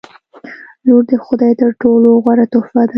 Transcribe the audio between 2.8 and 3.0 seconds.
ده.